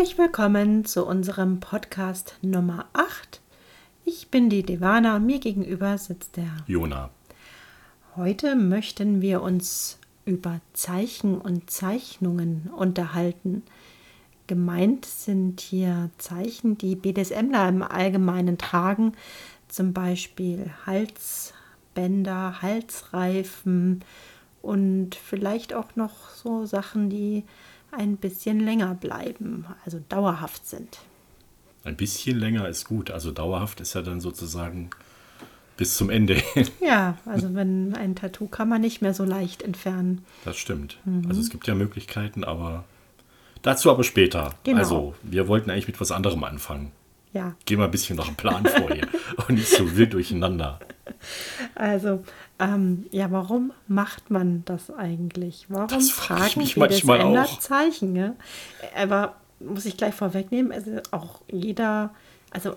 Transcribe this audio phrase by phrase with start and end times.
[0.00, 3.42] Herzlich willkommen zu unserem Podcast Nummer 8.
[4.06, 7.10] Ich bin die Devana und mir gegenüber sitzt der Jona.
[8.16, 13.62] Heute möchten wir uns über Zeichen und Zeichnungen unterhalten.
[14.46, 19.12] Gemeint sind hier Zeichen, die BDSMler im Allgemeinen tragen,
[19.68, 24.02] zum Beispiel Halsbänder, Halsreifen
[24.62, 27.44] und vielleicht auch noch so Sachen, die
[27.92, 30.98] ein bisschen länger bleiben, also dauerhaft sind.
[31.84, 34.90] Ein bisschen länger ist gut, also dauerhaft ist ja dann sozusagen
[35.76, 36.42] bis zum Ende.
[36.80, 40.24] Ja, also wenn ein Tattoo kann man nicht mehr so leicht entfernen.
[40.44, 40.98] Das stimmt.
[41.04, 41.26] Mhm.
[41.28, 42.84] Also es gibt ja Möglichkeiten, aber
[43.62, 44.54] dazu aber später.
[44.64, 44.78] Genau.
[44.78, 46.92] Also wir wollten eigentlich mit was anderem anfangen.
[47.32, 47.54] Ja.
[47.64, 49.06] Gehen wir ein bisschen nach dem Plan vor hier
[49.48, 50.80] und nicht so wild durcheinander.
[51.74, 52.24] Also,
[52.58, 55.66] ähm, ja, warum macht man das eigentlich?
[55.68, 57.58] Warum das frage ich mich manchmal auch.
[57.60, 58.16] Zeichen?
[58.16, 58.34] Ja?
[58.96, 62.14] Aber muss ich gleich vorwegnehmen, also auch jeder,
[62.50, 62.74] also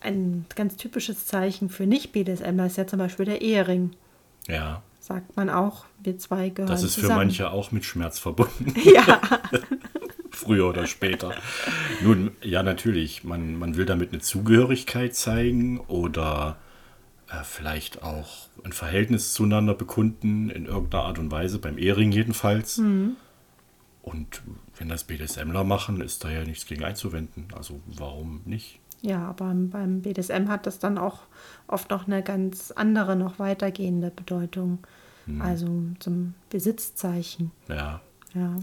[0.00, 3.92] ein ganz typisches Zeichen für Nicht-BDSMler ist ja zum Beispiel der Ehering.
[4.46, 4.82] Ja.
[5.00, 7.12] Sagt man auch, wir zwei gehören Das ist zusammen.
[7.12, 8.74] für manche auch mit Schmerz verbunden.
[8.84, 9.20] Ja.
[10.36, 11.34] Früher oder später.
[12.02, 13.24] Nun, ja, natürlich.
[13.24, 16.58] Man, man will damit eine Zugehörigkeit zeigen oder
[17.30, 22.76] äh, vielleicht auch ein Verhältnis zueinander bekunden, in irgendeiner Art und Weise, beim Ehering jedenfalls.
[22.76, 23.16] Mhm.
[24.02, 24.42] Und
[24.76, 27.48] wenn das BDSMler machen, ist da ja nichts gegen einzuwenden.
[27.56, 28.78] Also warum nicht?
[29.00, 31.20] Ja, aber beim BDSM hat das dann auch
[31.66, 34.80] oft noch eine ganz andere, noch weitergehende Bedeutung.
[35.24, 35.40] Hm.
[35.40, 37.52] Also zum Besitzzeichen.
[37.68, 38.02] Ja.
[38.34, 38.56] Ja.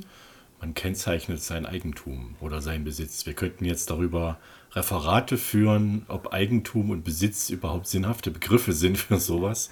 [0.64, 3.26] Man kennzeichnet sein Eigentum oder seinen Besitz.
[3.26, 4.38] Wir könnten jetzt darüber
[4.72, 9.72] Referate führen, ob Eigentum und Besitz überhaupt sinnhafte Begriffe sind für sowas.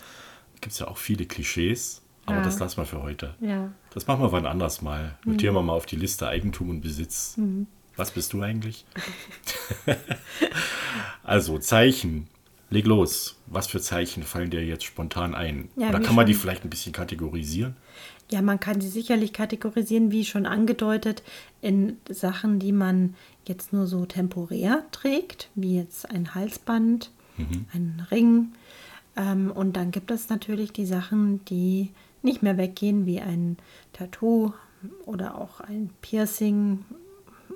[0.59, 2.44] Gibt es ja auch viele Klischees, aber Ja.
[2.44, 3.35] das lassen wir für heute.
[3.40, 3.72] Ja.
[3.94, 5.18] Das machen wir wann anders mal.
[5.24, 7.38] Notieren wir mal auf die Liste Eigentum und Besitz.
[7.38, 7.68] Mhm.
[7.96, 8.84] Was bist du eigentlich?
[11.23, 12.28] also, Zeichen.
[12.69, 13.38] Leg los.
[13.47, 15.69] Was für Zeichen fallen dir jetzt spontan ein?
[15.78, 17.75] Ja, Oder kann man die schon- vielleicht ein bisschen kategorisieren?
[18.31, 21.22] Ja, man kann sie sicherlich kategorisieren, wie schon angedeutet,
[21.62, 23.16] in Sachen, die man
[23.46, 27.12] jetzt nur so temporär trägt, wie jetzt ein Halsband,
[27.74, 28.53] ein Ring.
[29.16, 31.91] Ähm, und dann gibt es natürlich die Sachen, die
[32.22, 33.58] nicht mehr weggehen, wie ein
[33.94, 34.53] Tattoo
[35.06, 36.86] oder auch ein Piercing.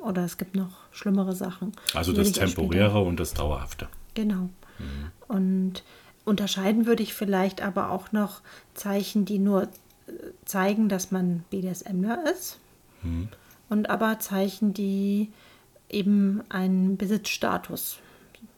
[0.02, 1.72] Oder es gibt noch schlimmere Sachen.
[1.94, 3.88] Also das Temporäre und das Dauerhafte.
[4.14, 4.50] Genau.
[5.28, 5.84] Und
[6.26, 8.42] unterscheiden würde ich vielleicht aber auch noch
[8.74, 9.70] Zeichen, die nur
[10.46, 12.60] zeigen, dass man BDSMler ist.
[13.70, 15.30] Und aber Zeichen, die
[15.90, 18.00] eben einen Besitzstatus,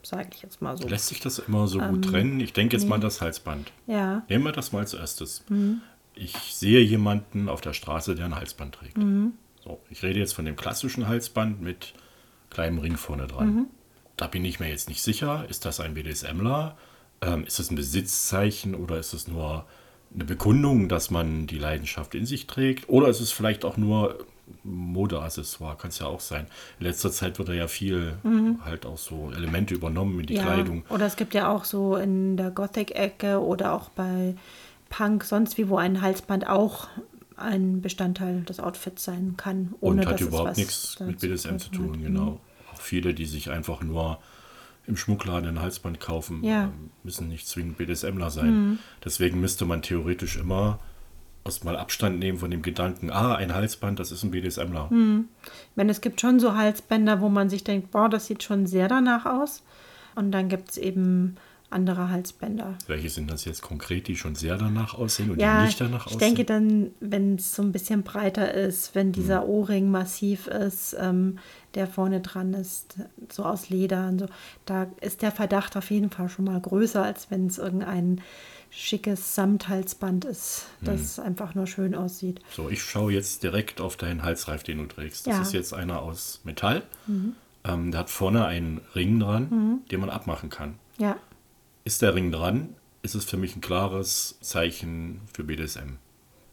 [0.04, 0.88] sage ich jetzt mal so.
[0.88, 2.40] Lässt sich das immer so Ähm, gut trennen?
[2.40, 3.72] Ich denke jetzt mal an das Halsband.
[3.88, 5.44] Ja, Nehmen wir das mal als erstes.
[5.50, 5.82] Mhm.
[6.16, 8.98] Ich sehe jemanden auf der Straße, der ein Halsband trägt.
[8.98, 9.34] Mhm.
[9.64, 11.94] So, ich rede jetzt von dem klassischen Halsband mit
[12.50, 13.54] kleinem Ring vorne dran.
[13.54, 13.68] Mhm.
[14.16, 16.78] Da bin ich mir jetzt nicht sicher, ist das ein BDSMler?
[17.22, 19.66] Ähm, ist das ein Besitzzeichen oder ist es nur
[20.14, 22.90] eine Bekundung, dass man die Leidenschaft in sich trägt?
[22.90, 24.26] Oder ist es vielleicht auch nur
[24.64, 26.48] Modeaccessoire, kann es ja auch sein.
[26.80, 28.18] In letzter Zeit wird da ja viel
[28.64, 30.40] halt auch so Elemente übernommen in die Mhm.
[30.40, 30.46] ja.
[30.46, 30.86] Kleidung.
[30.90, 34.36] Oder es gibt ja auch so in der Gothic-Ecke oder auch bei
[34.90, 36.88] Punk, sonst wie, wo ein Halsband auch
[37.36, 39.74] ein Bestandteil des Outfits sein kann.
[39.82, 42.40] Ohne und hat überhaupt nichts mit BDSM zu tun tun, genau.
[42.74, 44.20] Auch viele, die sich einfach nur
[44.88, 46.64] im Schmuckladen ein Halsband kaufen, Ja.
[46.66, 48.80] ähm, müssen nicht zwingend BDSMler sein.
[49.04, 50.80] Deswegen müsste man theoretisch immer
[51.46, 54.90] erstmal Abstand nehmen von dem Gedanken, ah, ein Halsband, das ist ein BDSMler.
[54.92, 58.66] Ich meine, es gibt schon so Halsbänder, wo man sich denkt, boah, das sieht schon
[58.66, 59.64] sehr danach aus.
[60.16, 61.36] Und dann gibt es eben
[61.70, 62.76] andere Halsbänder.
[62.88, 66.08] Welche sind das jetzt konkret, die schon sehr danach aussehen und Ja, die nicht danach
[66.08, 66.20] ich aussehen?
[66.36, 69.50] denke dann, wenn es so ein bisschen breiter ist, wenn dieser Hm.
[69.50, 71.40] Ohrring massiv ist, ähm,
[71.78, 72.96] der vorne dran ist,
[73.32, 74.26] so aus Leder und so,
[74.66, 78.20] da ist der Verdacht auf jeden Fall schon mal größer, als wenn es irgendein
[78.70, 80.86] schickes Samthalsband ist, Hm.
[80.88, 82.42] das einfach nur schön aussieht.
[82.54, 85.26] So, ich schaue jetzt direkt auf deinen Halsreif, den du trägst.
[85.26, 85.42] Das Ja.
[85.42, 86.84] ist jetzt einer aus Metall.
[87.64, 90.76] Ähm, der hat vorne einen Ring dran, den man abmachen kann.
[90.98, 91.16] Ja,
[91.86, 95.96] Ist der Ring dran, ist es für mich ein klares Zeichen für BDSM.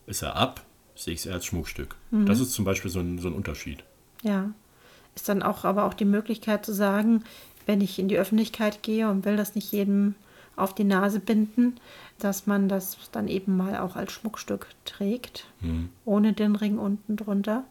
[0.07, 0.63] Ist er ab,
[0.95, 1.97] sehe ich es eher als Schmuckstück.
[2.13, 3.83] Das ist zum Beispiel so ein, so ein Unterschied.
[4.23, 4.51] ja.
[5.15, 7.25] Ist dann auch aber auch die Möglichkeit zu sagen,
[7.67, 10.15] wenn ich in die Öffentlichkeit gehe und will das nicht jedem
[10.57, 11.77] auf die Nase binden,
[12.19, 15.47] dass man das dann eben mal auch als Schmuckstück trägt,
[16.05, 17.65] ohne den Ring unten drunter.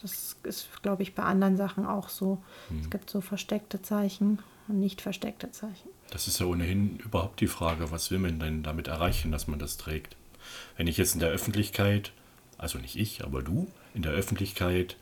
[0.00, 2.42] Das ist, glaube ich, bei anderen Sachen auch so.
[2.80, 5.90] Es gibt so versteckte Zeichen und nicht versteckte Zeichen.
[6.10, 9.58] Das ist ja ohnehin überhaupt die Frage, was will man denn damit erreichen, dass man
[9.58, 10.16] das trägt?
[10.76, 12.12] Wenn ich jetzt in der Öffentlichkeit,
[12.56, 14.96] also nicht ich, aber du, in der Öffentlichkeit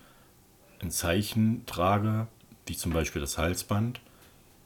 [0.82, 2.26] ein Zeichen trage,
[2.66, 4.00] wie zum Beispiel das Halsband,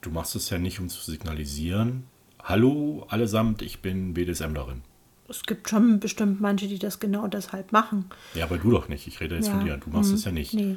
[0.00, 2.05] du machst es ja nicht, um zu signalisieren,
[2.43, 4.82] hallo allesamt, ich bin BDSMlerin.
[5.28, 8.06] Es gibt schon bestimmt manche, die das genau deshalb machen.
[8.34, 9.06] Ja, aber du doch nicht.
[9.06, 9.55] Ich rede jetzt Ja.
[9.56, 9.78] von dir.
[9.78, 10.16] Du machst Mhm.
[10.16, 10.52] es ja nicht.
[10.52, 10.76] Nee.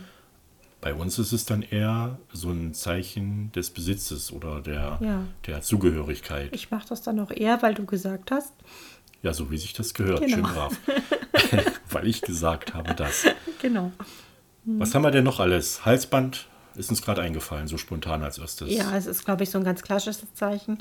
[0.80, 5.24] Bei uns ist es dann eher so ein Zeichen des Besitzes oder der, Ja.
[5.48, 6.56] der Zugehörigkeit.
[6.56, 8.54] Ich mache das dann auch eher, weil du gesagt hast.
[9.24, 10.22] ja, so wie sich das gehört.
[10.22, 10.34] Genau.
[10.36, 10.78] Schön brav.
[11.92, 13.26] Weil ich gesagt habe das.
[13.62, 13.92] Genau.
[14.68, 15.86] Was haben wir denn noch alles?
[15.86, 18.70] Halsband ist uns gerade eingefallen, so spontan als erstes.
[18.72, 20.78] Ja, es ist, glaube ich, so ein ganz klassisches Zeichen.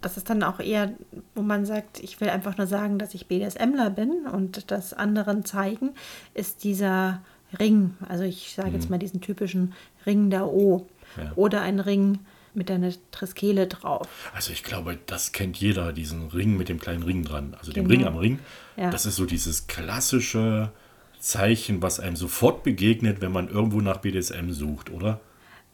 [0.00, 0.92] Das ist dann auch eher,
[1.34, 5.44] wo man sagt, ich will einfach nur sagen, dass ich BDSMler bin und das anderen
[5.44, 5.90] zeigen,
[6.34, 7.22] ist dieser
[7.58, 7.94] Ring.
[8.08, 9.72] Also ich sage jetzt mal diesen typischen
[10.04, 10.86] Ring der O.
[11.16, 11.32] Ja.
[11.36, 12.18] Oder ein Ring
[12.54, 14.08] mit einer Triskele drauf.
[14.34, 17.56] Also ich glaube, das kennt jeder, diesen Ring mit dem kleinen Ring dran.
[17.58, 18.00] Also dem Genau.
[18.00, 18.38] Ring am Ring.
[18.76, 18.90] Ja.
[18.90, 20.72] Das ist so dieses klassische
[21.18, 25.20] Zeichen, was einem sofort begegnet, wenn man irgendwo nach BDSM sucht, oder?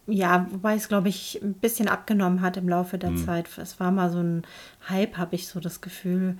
[0.07, 3.17] Ja, wobei es, glaube ich, ein bisschen abgenommen hat im Laufe der Hm.
[3.17, 3.49] Zeit.
[3.57, 4.43] Es war mal so ein
[4.89, 6.37] Hype, habe ich so das Gefühl,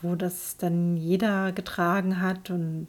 [0.00, 2.48] wo das dann jeder getragen hat.
[2.50, 2.88] Und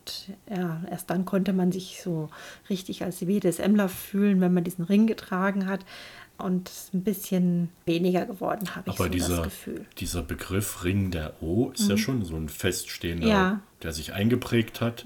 [0.50, 2.30] ja, erst dann konnte man sich so
[2.70, 5.82] richtig als BDSMler fühlen, wenn man diesen Ring getragen hat.
[6.38, 9.80] Und ein bisschen weniger geworden, habe ich Aber so dieser, das Gefühl.
[9.80, 9.86] Mhm.
[10.00, 13.50] dieser Begriff Ring der O ist ja schon so ein feststehender, Ja.
[13.54, 13.60] Mhm.
[13.84, 15.04] der sich eingeprägt hat.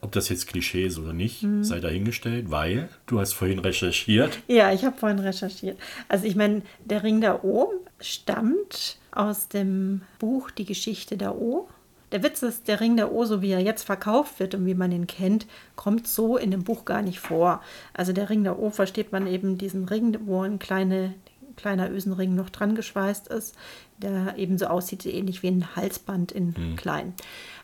[0.00, 4.38] Ob das jetzt Klischee ist oder nicht, sei dahingestellt, weil du hast vorhin recherchiert.
[4.48, 5.78] Ja, ich habe vorhin recherchiert.
[6.08, 11.68] Also ich meine, der Ring der O stammt aus dem Buch Die Geschichte der O.
[12.12, 14.74] Der Witz ist, der Ring der O, so wie er jetzt verkauft wird und wie
[14.74, 17.62] man ihn kennt, kommt so in dem Buch gar nicht vor.
[17.94, 21.14] Also der Ring der O versteht man eben diesen Ring, wo ein kleine,
[21.56, 23.56] kleiner Ösenring noch dran geschweißt ist,
[23.96, 27.14] der eben so aussieht, ähnlich wie ein Halsband in klein.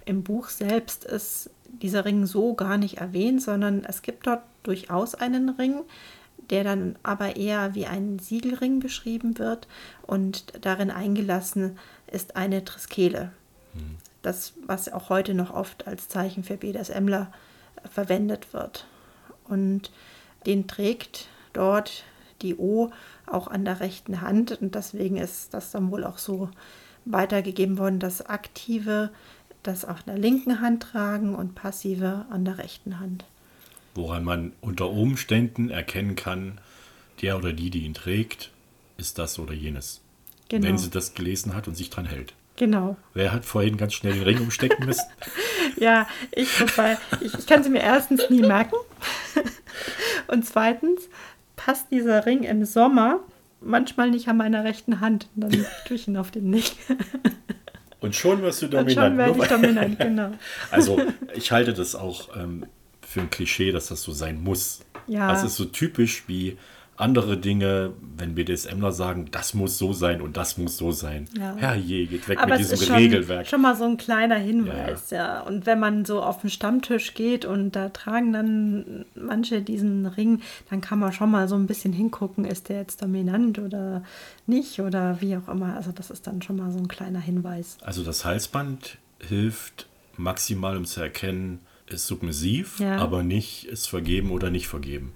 [0.06, 1.51] Im Buch selbst ist
[1.83, 5.83] dieser Ring so gar nicht erwähnt, sondern es gibt dort durchaus einen Ring,
[6.49, 9.69] der dann aber eher wie ein Siegelring beschrieben wird
[10.06, 11.79] und darin eingelassen
[12.11, 13.33] ist eine Triskele.
[14.29, 17.33] Das, was auch heute noch oft als Zeichen für BDSMler
[17.91, 18.87] verwendet wird.
[19.45, 19.91] Und
[20.45, 22.05] den trägt dort
[22.43, 22.91] die O
[23.25, 26.51] auch an der rechten Hand und deswegen ist das dann wohl auch so
[27.07, 29.09] weitergegeben worden, dass aktive
[29.63, 33.25] das in der linken Hand tragen und passive an der rechten Hand.
[33.95, 36.61] woran man unter Umständen erkennen kann,
[37.23, 38.51] der oder die, die ihn trägt,
[38.99, 40.03] ist das oder jenes.
[40.51, 40.67] Genau.
[40.67, 42.35] Wenn sie das gelesen hat und sich dran hält.
[42.58, 42.96] Genau.
[43.14, 45.06] Wer hat vorhin ganz schnell den Ring umstecken müssen?
[45.76, 48.75] Ja, ich, wobei, ich, ich kann sie mir erstens nie merken.
[50.26, 51.08] Und zweitens
[51.55, 53.20] passt dieser Ring im Sommer
[53.60, 55.28] manchmal nicht an meiner rechten Hand.
[55.37, 56.76] Und dann tue ich ihn auf den nicht.
[58.00, 59.06] Und schon wirst du Und dominant.
[59.06, 60.32] schon werde ich dominant, genau.
[60.72, 61.00] Also,
[61.34, 62.66] ich halte das auch ähm,
[63.06, 64.81] für ein Klischee, dass das so sein muss.
[65.06, 65.28] Ja.
[65.31, 66.56] Das ist so typisch wie
[66.99, 71.27] andere Dinge, wenn BDSMler sagen, das muss so sein und das muss so sein.
[71.39, 71.55] Ja.
[71.56, 73.47] Herrje, geht weg Aber mit es diesem schon, Regelwerk.
[73.47, 75.41] schon mal so ein kleiner Hinweis, ja.
[75.43, 80.41] Und wenn man so auf den Stammtisch geht und da tragen dann manche diesen Ring,
[80.71, 84.03] dann kann man schon mal so ein bisschen hingucken, ist der jetzt dominant oder
[84.46, 85.77] nicht oder wie auch immer.
[85.77, 87.79] Also das ist dann schon mal so ein kleiner Hinweis.
[87.82, 92.96] Also das Halsband hilft maximal, um zu erkennen, ist submissiv, Ja.
[92.96, 95.13] aber nicht ist vergeben oder nicht vergeben.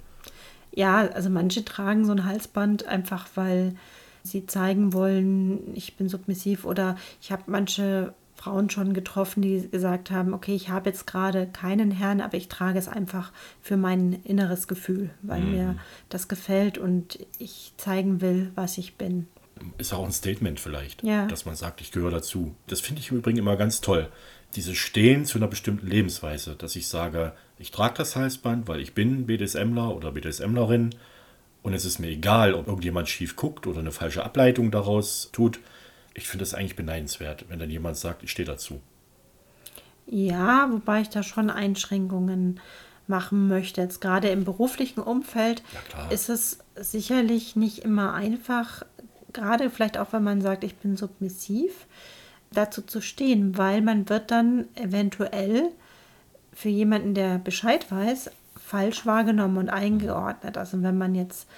[0.74, 3.74] Ja, also manche tragen so ein Halsband einfach, weil
[4.22, 10.10] sie zeigen wollen, ich bin submissiv oder ich habe manche Frauen schon getroffen, die gesagt
[10.10, 14.14] haben, okay, ich habe jetzt gerade keinen Herrn, aber ich trage es einfach für mein
[14.24, 15.76] inneres Gefühl, weil mir
[16.08, 19.28] das gefällt und ich zeigen will, was ich bin.
[19.78, 21.26] Ist auch ein Statement vielleicht, Ja.
[21.26, 22.54] dass man sagt, ich gehöre dazu.
[22.66, 24.08] Das finde ich im Übrigen immer ganz toll.
[24.54, 28.94] Dieses Stehen zu einer bestimmten Lebensweise, dass ich sage, ich trage das Halsband, weil ich
[28.94, 30.94] bin BDSMler oder BDSMlerin
[31.62, 35.60] und es ist mir egal, ob irgendjemand schief guckt oder eine falsche Ableitung daraus tut.
[36.14, 38.80] Ich finde das eigentlich beneidenswert, wenn dann jemand sagt, ich stehe dazu.
[40.06, 42.60] Ja, wobei ich da schon Einschränkungen
[43.06, 43.80] machen möchte.
[43.80, 48.84] Jetzt gerade im beruflichen Umfeld Ja, ist es sicherlich nicht immer einfach,
[49.32, 51.86] gerade vielleicht auch, wenn man sagt, ich bin submissiv,
[52.54, 55.70] dazu zu stehen, weil man wird dann eventuell
[56.52, 58.30] für jemanden, der Bescheid weiß,
[58.64, 60.56] falsch wahrgenommen und eingeordnet.
[60.56, 61.48] Also wenn man jetzt,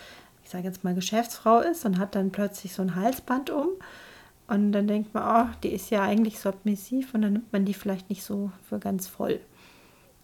[0.42, 3.68] ich sage jetzt mal Geschäftsfrau ist und hat dann plötzlich so ein Halsband um
[4.48, 7.74] und dann denkt man, oh, die ist ja eigentlich submissiv und dann nimmt man die
[7.74, 9.40] vielleicht nicht so für ganz voll.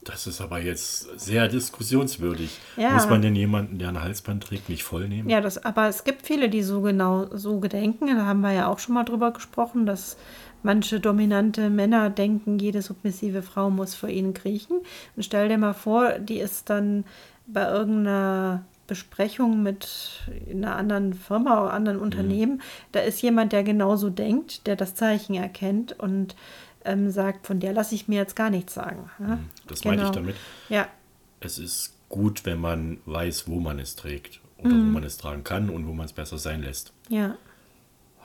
[0.02, 2.58] Das ist aber jetzt sehr diskussionswürdig.
[2.76, 2.92] Ja.
[2.92, 5.28] Muss man denn jemanden, der ein Halsband trägt, nicht voll nehmen?
[5.28, 8.06] Ja, das, aber es gibt viele, die so genau so gedenken.
[8.06, 10.16] Da haben wir ja auch schon mal drüber gesprochen, dass
[10.62, 14.78] manche dominante Männer denken, jede submissive Frau muss für ihn kriechen.
[15.16, 17.04] Und stell dir mal vor, die ist dann
[17.46, 19.88] bei irgendeiner Besprechung mit
[20.50, 25.34] einer anderen Firma oder anderen Unternehmen, da ist jemand, der genauso denkt, der das Zeichen
[25.34, 26.34] erkennt und
[26.84, 29.08] ähm, sagt, von der lasse ich mir jetzt gar nichts sagen.
[29.20, 29.38] Ja?
[29.68, 30.34] Das meine ich damit.
[30.68, 30.88] Ja,
[31.40, 35.44] Es ist gut, wenn man weiß, wo man es trägt oder wo man es tragen
[35.44, 36.92] kann und wo man es besser sein lässt.
[37.08, 37.36] ja.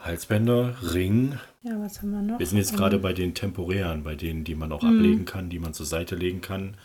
[0.02, 1.38] Halsbänder, Ring.
[1.62, 2.38] Ja, was haben wir noch?
[2.38, 5.58] Wir sind jetzt gerade bei den temporären, bei denen, die man auch ablegen kann, die
[5.58, 6.76] man zur Seite legen kann,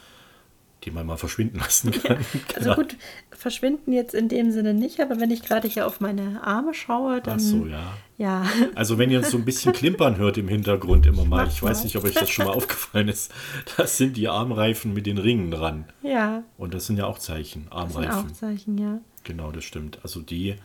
[0.84, 2.18] die man mal verschwinden lassen kann.
[2.18, 2.76] Also Genau.
[2.76, 2.96] gut,
[3.30, 7.22] verschwinden jetzt in dem Sinne nicht, aber wenn ich gerade hier auf meine Arme schaue,
[7.22, 7.94] dann Ach so, ja.
[8.18, 11.62] ja, Also wenn ihr jetzt so ein bisschen klimpern hört im Hintergrund immer mal, ich
[11.62, 11.84] weiß mal.
[11.84, 13.32] nicht, ob euch das schon mal aufgefallen ist,
[13.78, 15.86] das sind die Armreifen mit den Ringen dran.
[16.02, 18.32] ja, Und das sind ja auch Zeichen, das sind Armreifen.
[18.32, 19.00] auch Zeichen, ja.
[19.24, 20.00] Genau, das stimmt.
[20.02, 20.56] Also die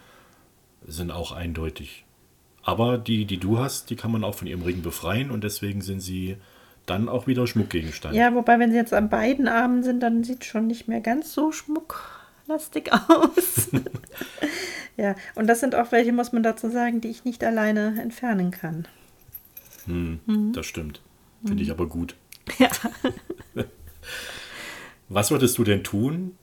[0.86, 2.05] sind auch eindeutig.
[2.66, 5.82] Aber die, die du hast, die kann man auch von ihrem Ring befreien und deswegen
[5.82, 6.36] sind sie
[6.84, 8.12] dann auch wieder Schmuckgegenstand.
[8.16, 11.32] Ja, wobei, wenn sie jetzt an beiden Armen sind, dann sieht schon nicht mehr ganz
[11.32, 13.68] so schmucklastig aus.
[14.96, 18.50] ja, und das sind auch welche, muss man dazu sagen, die ich nicht alleine entfernen
[18.50, 18.88] kann.
[19.84, 21.00] Hm, Das stimmt.
[21.46, 22.16] Finde ich aber gut.
[22.58, 22.68] Ja.
[25.08, 26.36] Was würdest du denn tun,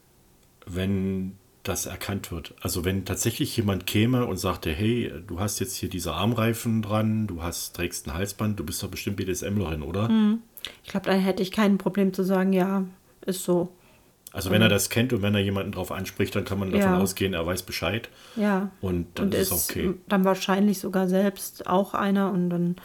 [0.66, 2.54] wenn das erkannt wird?
[2.62, 7.28] Also wenn tatsächlich jemand käme und sagte, hey, du hast jetzt hier diese Armreifen dran,
[7.28, 10.10] du hast, trägst ein Halsband, du bist doch bestimmt BDSMlerin, oder?
[10.84, 12.84] Ich glaube, dann hätte ich kein Problem zu sagen, ja,
[13.26, 13.70] ist so.
[14.34, 16.94] Also wenn er das kennt und wenn er jemanden drauf anspricht, dann kann man davon
[16.94, 17.00] Ja.
[17.00, 18.10] ausgehen, er weiß Bescheid.
[18.36, 18.72] Ja.
[18.82, 19.94] Und dann und ist es okay.
[20.10, 22.76] dann wahrscheinlich sogar selbst auch einer und dann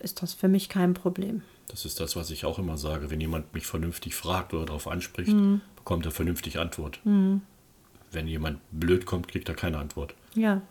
[0.00, 1.42] ist das für mich kein Problem.
[1.68, 3.10] Das ist das, was ich auch immer sage.
[3.10, 5.60] Wenn jemand mich vernünftig fragt oder darauf anspricht, Mhm.
[5.76, 7.00] bekommt er vernünftig Antwort.
[8.12, 10.14] Wenn jemand blöd kommt, kriegt er keine Antwort.
[10.34, 10.62] Ja.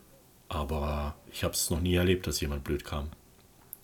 [0.47, 3.09] Aber ich habe es noch nie erlebt, dass jemand blöd kam.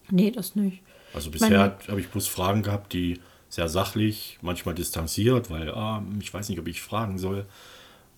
[0.10, 0.82] Nee, das nicht.
[1.14, 6.34] Also bisher habe ich bloß Fragen gehabt, die sehr sachlich, manchmal distanziert, weil ah, ich
[6.34, 7.46] weiß nicht, ob ich fragen soll.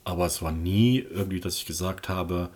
[0.04, 2.50] Aber es war nie irgendwie, dass ich gesagt habe,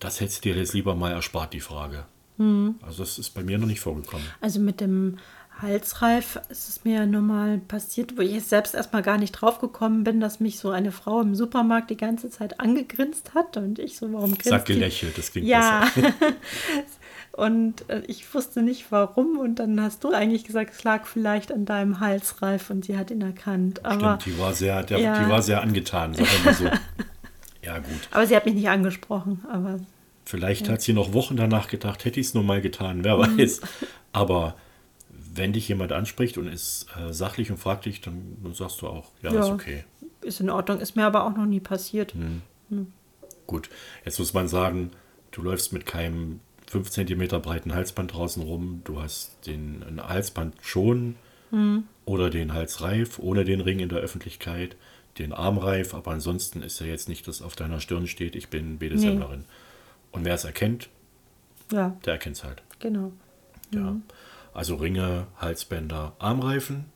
[0.00, 2.04] das hättest du dir jetzt lieber mal erspart, die Frage.
[2.36, 2.76] Mhm.
[2.82, 4.26] Also das ist bei mir noch nicht vorgekommen.
[4.40, 5.18] Also mit dem
[5.62, 10.02] Halsreif ist es mir nur mal passiert, wo ich selbst erstmal gar nicht drauf gekommen
[10.04, 13.96] bin, dass mich so eine Frau im Supermarkt die ganze Zeit angegrinst hat und ich
[13.96, 14.74] so, warum grinst Sag die?
[14.74, 15.88] gelächelt, das klingt Ja.
[15.94, 16.12] besser.
[17.32, 21.50] und äh, ich wusste nicht warum und dann hast du eigentlich gesagt, es lag vielleicht
[21.52, 23.84] an deinem Halsreif und sie hat ihn erkannt.
[23.84, 25.22] Aber, Stimmt, die war sehr, der, Ja.
[25.22, 26.64] die war sehr angetan, wir mal so.
[27.62, 28.08] ja, gut.
[28.10, 29.44] aber sie hat mich nicht angesprochen.
[29.50, 29.78] Aber
[30.24, 33.38] Vielleicht hat sie noch Wochen danach gedacht, hätte ich es nur mal getan, wer Mhm.
[33.38, 33.60] weiß.
[34.12, 34.54] Aber
[35.34, 38.88] wenn dich jemand anspricht und ist äh, sachlich und fragt dich, dann, dann sagst du
[38.88, 39.40] auch, ja, Ja.
[39.44, 39.84] ist okay.
[40.22, 42.14] ist in Ordnung, ist mir aber auch noch nie passiert.
[42.14, 42.42] Hm.
[43.46, 43.68] Gut,
[44.04, 44.90] jetzt muss man sagen,
[45.30, 48.80] du läufst mit keinem 5 cm breiten Halsband draußen rum.
[48.84, 51.16] Du hast den ein Halsband schon
[51.50, 51.84] Hm.
[52.06, 54.74] oder den Halsreif ohne den Ring in der Öffentlichkeit,
[55.18, 58.78] den Armreif, aber ansonsten ist ja jetzt nicht, dass auf deiner Stirn steht, ich bin
[58.78, 59.44] BDSMlerin.
[60.12, 60.88] Und wer es erkennt,
[61.70, 62.62] Ja, der erkennt es halt.
[62.78, 63.12] genau.
[63.74, 63.96] Ja.
[64.54, 66.86] Also Ringe, Halsbänder, Armreifen.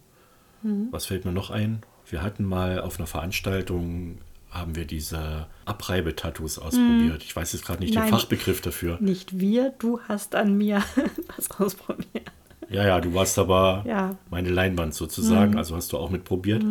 [0.90, 1.82] Was fällt mir noch ein?
[2.10, 4.18] Wir hatten mal auf einer Veranstaltung
[4.50, 7.22] haben wir diese Abreibetattoos ausprobiert.
[7.22, 8.06] Ich weiß jetzt gerade nicht Nein.
[8.06, 8.96] den Fachbegriff dafür.
[9.00, 10.82] Nicht wir, du hast an mir
[11.36, 12.30] was ausprobiert.
[12.68, 14.08] Ja, ja, du warst aber Ja.
[14.08, 14.18] Mhm.
[14.30, 16.64] meine Leinwand sozusagen, also hast du auch mitprobiert.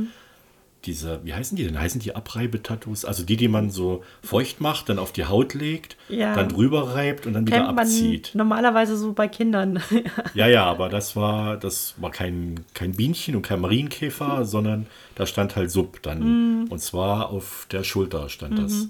[0.86, 1.80] Diese, wie heißen die denn?
[1.80, 3.06] Heißen die Abreibetattoos?
[3.06, 6.36] Also die, die man so feucht macht, dann auf die Haut legt, Ja.
[6.36, 8.32] dann drüber reibt und dann wieder Kennt man abzieht.
[8.36, 9.82] normalerweise so bei Kindern.
[10.36, 14.46] Ja, ja, aber das war, das war kein, kein Bienchen und kein Marienkäfer, Hm.
[14.46, 16.68] sondern da stand halt Sub dann.
[16.70, 18.64] Und zwar auf der Schulter stand Mhm.
[18.64, 18.88] das.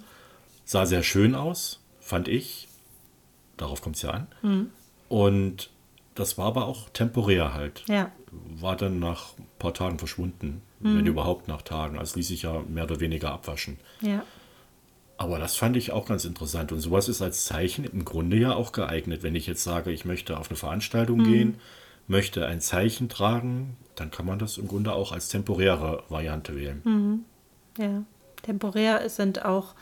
[0.65, 2.67] Sah sehr schön aus, fand ich.
[3.57, 4.27] Darauf kommt es ja an.
[4.41, 4.69] Mhm.
[5.07, 5.69] Und
[6.15, 7.83] das war aber auch temporär halt.
[7.87, 8.11] ja.
[8.59, 10.61] War dann nach ein paar Tagen verschwunden.
[10.81, 10.97] Mhm.
[10.97, 11.97] Wenn überhaupt nach Tagen.
[11.97, 13.77] Also ließ sich ja mehr oder weniger abwaschen.
[14.01, 14.23] Ja.
[15.17, 16.73] Aber das fand ich auch ganz interessant.
[16.73, 19.23] Und sowas ist als Zeichen im Grunde ja auch geeignet.
[19.23, 21.55] Wenn ich jetzt sage, ich möchte auf eine Veranstaltung gehen,
[22.07, 27.23] möchte ein Zeichen tragen, dann kann man das im Grunde auch als temporäre Variante wählen.
[27.77, 28.03] Ja.
[28.41, 29.75] Temporär sind auch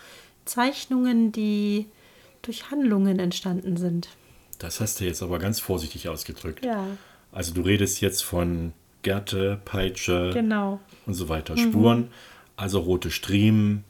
[0.46, 1.88] Zeichnungen, die
[2.44, 4.10] durch Handlungen entstanden sind.
[4.60, 6.66] Das hast du jetzt aber ganz vorsichtig ausgedrückt.
[6.66, 6.86] Ja,
[7.32, 10.80] Also du redest jetzt von Gerte, Peitsche genau.
[11.06, 11.58] und so weiter.
[11.58, 12.10] Spuren,
[12.56, 13.84] also rote Striemen,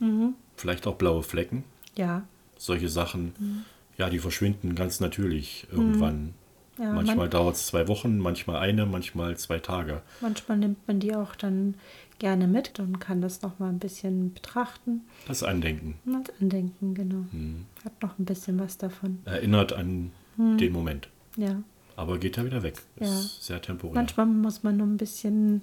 [0.56, 1.64] vielleicht auch blaue Flecken.
[1.96, 2.24] Ja.
[2.58, 3.66] Solche Sachen,
[3.98, 6.34] ja, die verschwinden ganz natürlich irgendwann.
[6.80, 10.02] Ja, manchmal man- dauert es zwei Wochen, manchmal eine, manchmal zwei Tage.
[10.22, 11.76] Manchmal nimmt man die auch dann
[12.18, 15.02] gerne mit und kann das noch mal ein bisschen betrachten.
[15.28, 17.26] Das Andenken und Als Andenken, genau.
[17.32, 17.66] Hm.
[17.86, 19.20] Hat noch ein bisschen was davon.
[19.26, 21.10] erinnert an den Moment.
[21.38, 21.62] Ja.
[21.96, 22.82] Aber geht ja wieder weg.
[23.00, 23.08] Ja.
[23.08, 23.96] Ist sehr temporär.
[23.96, 25.62] Manchmal muss man nur ein bisschen,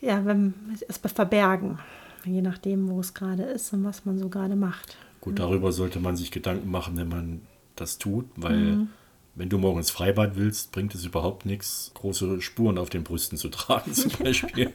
[0.00, 0.54] ja, wenn,
[0.88, 1.78] es verbergen.
[2.24, 4.96] je nachdem, wo es gerade ist und was man so gerade macht.
[5.20, 7.40] Gut, darüber sollte man sich Gedanken machen, wenn man
[7.76, 8.88] das tut, weil mhm.
[9.34, 13.48] wenn du morgens Freibad willst, bringt es überhaupt nichts, große Spuren auf den Brüsten zu
[13.48, 14.72] tragen, zum Beispiel.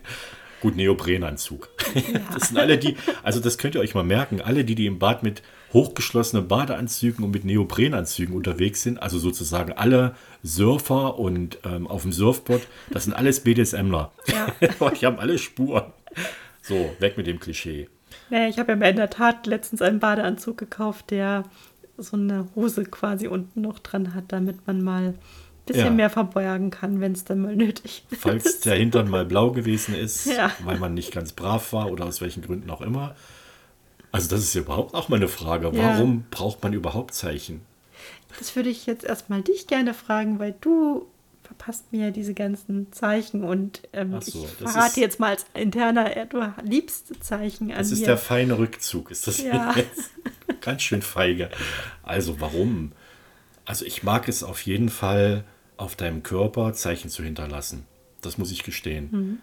[0.64, 1.68] Gut, Neoprenanzug.
[1.94, 2.22] Ja.
[2.34, 4.98] Das sind alle die, also das könnt ihr euch mal merken, alle die, die im
[4.98, 5.44] Bad mit
[5.74, 12.14] hochgeschlossenen Badeanzügen und mit Neoprenanzügen unterwegs sind, also sozusagen alle Surfer und ähm, auf dem
[12.14, 14.14] Surfboard, das sind alles BDSMler.
[14.28, 14.48] Ja.
[14.90, 15.92] die haben alle Spuren.
[16.62, 17.90] So, weg mit dem Klischee.
[18.30, 21.44] Naja, ich habe ja in der Tat letztens einen Badeanzug gekauft, der
[21.98, 25.16] so eine Hose quasi unten noch dran hat, damit man mal
[25.66, 25.92] bisschen ja.
[25.92, 28.22] mehr verbergen kann, wenn es dann mal nötig ist.
[28.22, 30.52] Falls der Hintern mal blau gewesen ist, ja.
[30.64, 33.16] weil man nicht ganz brav war oder aus welchen Gründen auch immer.
[34.12, 35.76] Also das ist ja überhaupt auch mal eine Frage.
[35.76, 36.24] Warum ja.
[36.30, 37.62] braucht man überhaupt Zeichen?
[38.38, 41.08] Das würde ich jetzt erstmal dich gerne fragen, weil du
[41.44, 46.54] verpasst mir diese ganzen Zeichen und ähm, so, ich verrate jetzt mal als interner, du
[46.64, 48.08] liebst Zeichen an Das ist mir.
[48.08, 49.74] der feine Rückzug, ist das ja.
[49.76, 50.12] jetzt?
[50.62, 51.50] Ganz schön feige.
[52.02, 52.94] Also warum?
[53.66, 55.44] Also ich mag es auf jeden Fall,
[55.78, 57.86] auf deinem Körper Zeichen zu hinterlassen.
[58.22, 59.10] Das muss ich gestehen.
[59.12, 59.38] Mhm.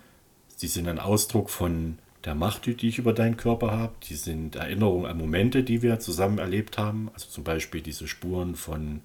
[0.57, 3.95] Sie sind ein Ausdruck von der Macht, die ich über deinen Körper habe.
[4.09, 7.11] Die sind Erinnerungen an Momente, die wir zusammen erlebt haben.
[7.15, 9.01] Also zum Beispiel diese Spuren von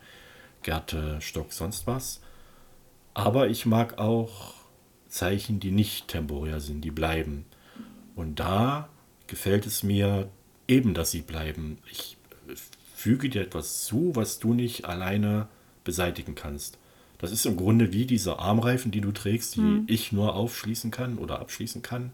[0.64, 2.22] Gerte, Stock, sonst was.
[3.14, 4.54] Aber ich mag auch
[5.08, 7.46] Zeichen, die nicht temporär sind, die bleiben.
[8.16, 8.90] Und da
[9.28, 10.30] gefällt es mir
[10.68, 11.78] eben, dass sie bleiben.
[11.90, 12.18] Ich
[13.06, 15.48] füge dir etwas zu, was du nicht alleine
[15.84, 16.80] beseitigen kannst.
[17.20, 19.84] Das ist im Grunde wie diese Armreifen, die du trägst, die mhm.
[19.86, 22.14] ich nur aufschließen kann oder abschließen kann.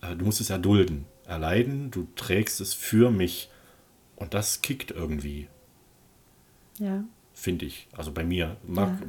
[0.00, 3.50] Äh, du musst es erdulden, erleiden, du trägst es für mich.
[4.14, 5.48] Und das kickt irgendwie.
[6.78, 7.88] Ja finde ich.
[7.96, 8.58] Also bei mir.
[8.66, 9.06] Mag ja.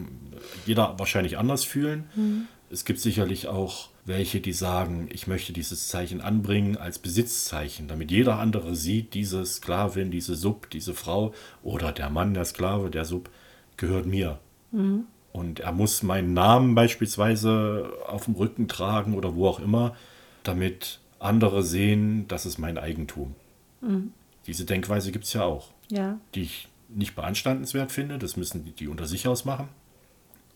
[0.65, 2.05] jeder wahrscheinlich anders fühlen.
[2.15, 2.47] Mhm.
[2.71, 8.11] Es gibt sicherlich auch welche, die sagen, ich möchte dieses Zeichen anbringen als Besitzzeichen, damit
[8.11, 13.03] jeder andere sieht, diese Sklavin, diese Sub, diese Frau oder der Mann, der Sklave, der
[13.03, 13.29] Sub,
[13.75, 14.39] gehört mir.
[14.71, 15.03] Mhm.
[15.33, 19.95] Und er muss meinen Namen beispielsweise auf dem Rücken tragen oder wo auch immer,
[20.43, 23.35] damit andere sehen, das ist mein Eigentum.
[23.81, 24.13] Mhm.
[24.47, 26.19] Diese Denkweise gibt es ja auch, ja.
[26.35, 28.17] die ich nicht beanstandenswert finde.
[28.17, 29.67] Das müssen die, die unter sich ausmachen.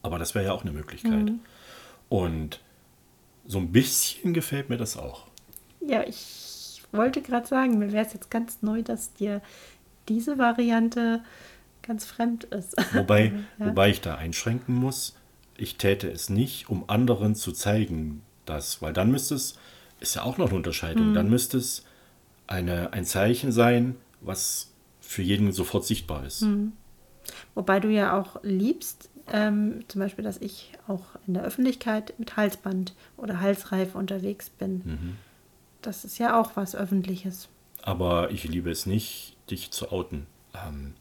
[0.02, 1.26] Aber das wäre ja auch eine Möglichkeit.
[1.26, 1.40] Mhm.
[2.10, 2.62] Und
[3.46, 5.28] so ein bisschen gefällt mir das auch.
[5.82, 9.42] Ja, ich wollte gerade sagen, mir wäre es jetzt ganz neu, dass dir
[10.08, 11.22] diese Variante
[11.82, 12.76] ganz fremd ist.
[12.94, 13.68] Wobei, ja.
[13.68, 15.16] wobei ich da einschränken muss,
[15.58, 19.58] ich täte es nicht, um anderen zu zeigen, dass, weil dann müsste es,
[20.00, 21.14] ist ja auch noch eine Unterscheidung, mhm.
[21.14, 21.86] dann müsste es
[22.48, 26.42] eine, ein Zeichen sein, was für jeden sofort sichtbar ist.
[26.42, 26.74] Mhm.
[27.54, 32.38] Wobei du ja auch liebst, ähm, zum Beispiel, dass ich auch in der Öffentlichkeit mit
[32.38, 34.82] Halsband oder Halsreif unterwegs bin.
[34.86, 35.18] Mhm.
[35.82, 37.50] Das ist ja auch was Öffentliches.
[37.82, 40.26] Aber ich liebe es nicht, dich zu outen.
[40.54, 40.94] Ähm,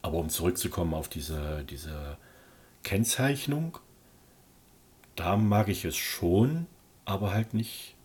[0.00, 2.16] aber um zurückzukommen auf diese, diese
[2.82, 3.78] Kennzeichnung,
[5.16, 6.66] da mag ich es schon,
[7.04, 7.96] aber halt nicht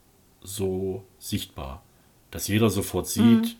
[0.41, 1.83] so sichtbar.
[2.31, 3.55] Dass jeder sofort sieht, mhm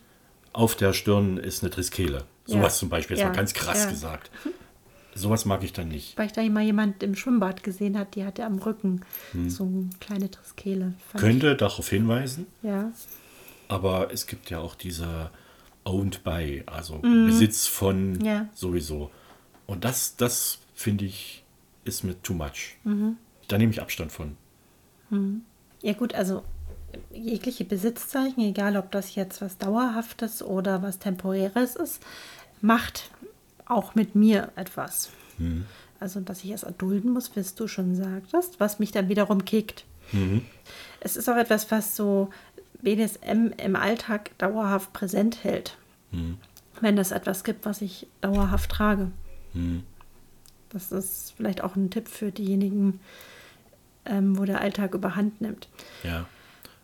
[0.52, 2.24] auf der Stirn ist eine Triskele.
[2.44, 2.80] Sowas ja.
[2.80, 3.28] zum Beispiel, das ja.
[3.28, 3.90] war ganz krass ja.
[3.90, 4.30] gesagt.
[5.18, 6.16] Sowas mag ich dann nicht.
[6.16, 9.02] Weil ich da mal jemand im Schwimmbad gesehen hat, die hatte am Rücken
[9.32, 9.50] hm.
[9.50, 10.94] so eine kleine Triskele.
[11.16, 11.56] Könnte ich.
[11.58, 12.46] darauf hinweisen.
[12.62, 12.92] Ja.
[13.68, 15.30] Aber es gibt ja auch diese
[15.84, 17.26] owned by, also mhm.
[17.26, 18.48] Besitz von ja.
[18.54, 19.10] sowieso.
[19.66, 21.44] Und das, das finde ich,
[21.84, 22.76] ist mir too much.
[22.84, 23.16] Mhm.
[23.48, 24.36] Da nehme ich Abstand von.
[25.10, 25.42] Mhm.
[25.82, 26.42] Ja gut, also
[27.12, 32.02] jegliche Besitzzeichen, egal ob das jetzt was Dauerhaftes oder was Temporäres ist,
[32.60, 33.10] macht
[33.68, 35.10] auch mit mir etwas.
[35.38, 35.66] Mhm.
[36.00, 39.84] Also, dass ich es erdulden muss, wie du schon sagtest, was mich dann wiederum kickt.
[40.12, 40.44] Mhm.
[41.00, 42.30] Es ist auch etwas, was so
[42.82, 45.76] BDSM im Alltag dauerhaft präsent hält.
[46.12, 46.38] Mhm.
[46.80, 49.10] Wenn es etwas gibt, was ich dauerhaft trage.
[49.54, 49.82] Mhm.
[50.70, 53.00] Das ist vielleicht auch ein Tipp für diejenigen,
[54.04, 55.68] ähm, wo der Alltag überhand nimmt.
[56.04, 56.26] Ja.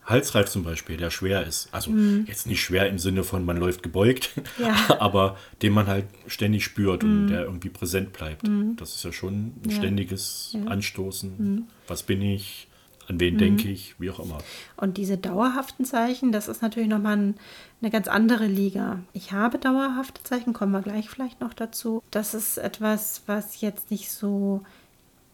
[0.07, 1.69] Halsreif zum Beispiel, der schwer ist.
[1.73, 2.25] Also mhm.
[2.27, 4.75] jetzt nicht schwer im Sinne von man läuft gebeugt, ja.
[5.01, 7.11] aber den man halt ständig spürt mhm.
[7.11, 8.47] und der irgendwie präsent bleibt.
[8.47, 8.77] Mhm.
[8.77, 9.77] Das ist ja schon ein ja.
[9.77, 10.71] ständiges ja.
[10.71, 11.35] Anstoßen.
[11.37, 11.63] Mhm.
[11.89, 12.69] Was bin ich?
[13.07, 13.75] An wen denke mhm.
[13.75, 14.01] ich?
[14.01, 14.39] Wie auch immer.
[14.77, 17.35] Und diese dauerhaften Zeichen, das ist natürlich nochmal ein,
[17.83, 19.01] eine ganz andere Liga.
[19.13, 22.03] Ich habe dauerhafte Zeichen, kommen wir gleich vielleicht noch dazu.
[22.11, 24.63] Das ist etwas, was jetzt nicht so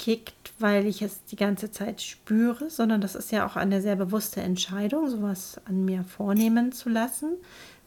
[0.01, 3.97] kickt, weil ich es die ganze Zeit spüre, sondern das ist ja auch eine sehr
[3.97, 7.33] bewusste Entscheidung, sowas an mir vornehmen zu lassen.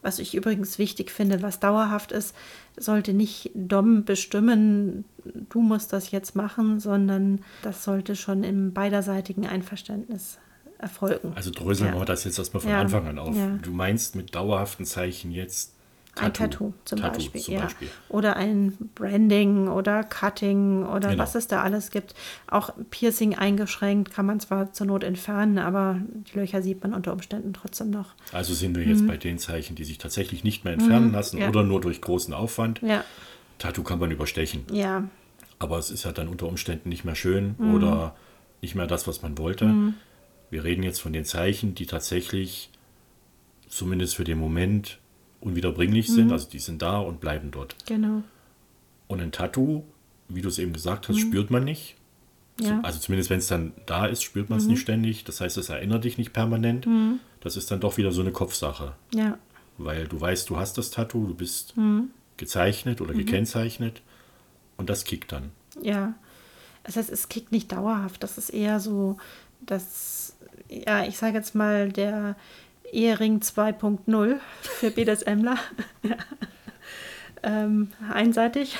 [0.00, 2.34] Was ich übrigens wichtig finde, was dauerhaft ist,
[2.76, 9.46] sollte nicht Dom bestimmen, du musst das jetzt machen, sondern das sollte schon im beiderseitigen
[9.46, 10.38] Einverständnis
[10.78, 11.32] erfolgen.
[11.34, 11.98] Also dröseln Ja.
[12.00, 12.80] wir das jetzt erstmal von Ja.
[12.80, 13.34] Anfang an auf.
[13.36, 13.58] Ja.
[13.62, 15.72] Du meinst mit dauerhaften Zeichen jetzt
[16.16, 17.40] Ein Tattoo zum Tattoo Beispiel.
[17.40, 17.60] zum ja.
[17.62, 17.88] Beispiel.
[18.08, 21.22] Oder ein Branding oder Cutting oder Genau.
[21.22, 22.14] was es da alles gibt.
[22.48, 25.98] Auch Piercing eingeschränkt kann man zwar zur Not entfernen, aber
[26.32, 28.14] die Löcher sieht man unter Umständen trotzdem noch.
[28.32, 31.42] Also sind wir jetzt bei den Zeichen, die sich tatsächlich nicht mehr entfernen lassen Mhm.
[31.42, 31.48] ja.
[31.48, 32.80] oder nur durch großen Aufwand.
[32.82, 33.02] Ja,
[33.58, 34.62] Tattoo kann man überstechen.
[34.70, 35.04] ja,
[35.58, 37.74] Aber es ist ja dann unter Umständen nicht mehr schön Mhm.
[37.74, 38.14] oder
[38.62, 39.92] nicht mehr das, was man wollte.
[40.50, 42.70] Wir reden jetzt von den Zeichen, die tatsächlich
[43.68, 44.98] zumindest für den Moment
[45.44, 46.12] unwiederbringlich Mhm.
[46.14, 46.32] sind.
[46.32, 47.76] Also die sind da und bleiben dort.
[47.86, 48.22] genau.
[49.06, 49.84] Und ein Tattoo,
[50.28, 51.96] wie du es eben gesagt hast, spürt man nicht.
[52.58, 52.64] Mhm.
[52.66, 52.74] Ja.
[52.76, 52.84] Mhm.
[52.84, 55.24] Also zumindest wenn es dann da ist, spürt man es nicht ständig.
[55.24, 56.86] Das heißt, es erinnert dich nicht permanent.
[57.40, 58.94] Das ist dann doch wieder so eine Kopfsache.
[59.14, 59.38] Ja,
[59.76, 62.10] Weil du weißt, du hast das Tattoo, du bist Mhm.
[62.36, 64.02] gezeichnet oder gekennzeichnet
[64.76, 65.50] und das kickt dann.
[65.82, 66.14] ja.
[66.86, 68.22] Das heißt, es kickt nicht dauerhaft.
[68.22, 69.16] Das ist eher so,
[69.62, 70.36] dass,
[70.68, 72.36] ja, ich sage jetzt mal, der
[72.92, 75.58] Ehering 2.0 für BDSMler.
[76.02, 76.16] ja.
[77.42, 78.76] ähm, einseitig.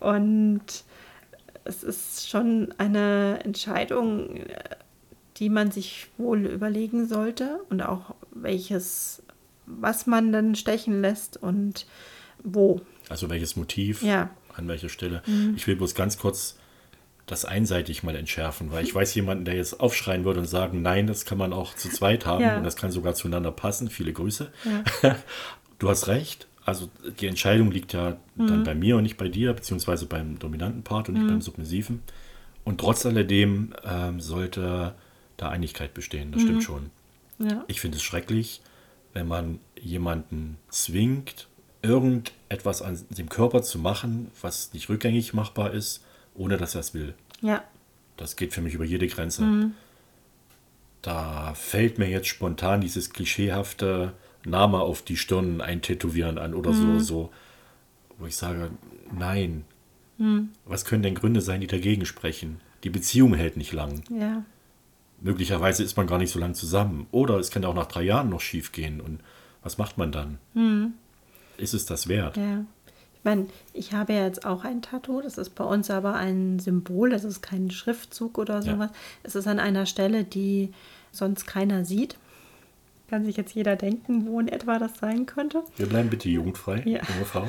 [0.00, 0.62] Und
[1.64, 4.40] es ist schon eine Entscheidung,
[5.36, 9.22] die man sich wohl überlegen sollte und auch welches,
[9.66, 11.86] was man dann stechen lässt und
[12.42, 12.80] wo.
[13.08, 14.24] Also welches Motiv, Ja.
[14.24, 14.30] Mhm.
[14.56, 15.22] an welcher Stelle.
[15.56, 16.56] Ich will bloß ganz kurz
[17.30, 21.06] das einseitig mal entschärfen, weil ich weiß jemanden, der jetzt aufschreien würde und sagen, nein,
[21.06, 22.56] das kann man auch zu zweit haben Ja.
[22.56, 23.88] und das kann sogar zueinander passen.
[23.88, 24.50] Viele Grüße.
[25.78, 26.46] du hast recht.
[26.64, 26.88] Also
[27.20, 28.46] die Entscheidung liegt ja Mhm.
[28.46, 32.02] dann bei mir und nicht bei dir, beziehungsweise beim dominanten Part und nicht beim submissiven.
[32.64, 34.94] Und trotz alledem ähm, sollte
[35.36, 36.32] da Einigkeit bestehen.
[36.32, 36.46] Das Mhm.
[36.46, 36.90] stimmt schon.
[37.38, 37.64] Ja.
[37.68, 38.60] Ich finde es schrecklich,
[39.14, 41.48] wenn man jemanden zwingt,
[41.82, 46.04] irgendetwas an dem Körper zu machen, was nicht rückgängig machbar ist,
[46.40, 47.14] ohne dass er es will.
[47.42, 47.62] Ja.
[48.16, 49.70] Das geht für mich über jede Grenze.
[51.02, 54.12] Da fällt mir jetzt spontan dieses klischeehafte
[54.44, 57.30] Name auf die Stirn eintätowieren an oder so, so,
[58.18, 58.70] wo ich sage,
[59.16, 59.64] nein.
[60.64, 62.60] Was können denn Gründe sein, die dagegen sprechen?
[62.84, 64.02] Die Beziehung hält nicht lang.
[64.10, 64.42] Ja.
[65.20, 67.06] Möglicherweise ist man gar nicht so lange zusammen.
[67.10, 69.00] Oder es kann auch nach drei Jahren noch schief gehen.
[69.00, 69.20] Und
[69.62, 70.38] was macht man dann?
[71.58, 72.36] Ist es das wert?
[72.36, 72.64] Ja.
[73.20, 75.20] Ich meine, ich habe ja jetzt auch ein Tattoo.
[75.20, 77.10] Das ist bei uns aber ein Symbol.
[77.10, 78.62] Das ist kein Schriftzug oder Ja.
[78.72, 78.90] sowas.
[79.22, 80.70] Es ist an einer Stelle, die
[81.12, 82.16] sonst keiner sieht.
[83.08, 85.62] Kann sich jetzt jeder denken, wo in etwa das sein könnte.
[85.76, 87.00] Wir bleiben bitte jugendfrei, Ja.
[87.12, 87.46] junge Frau.